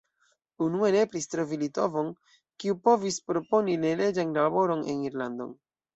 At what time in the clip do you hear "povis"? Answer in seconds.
2.89-3.19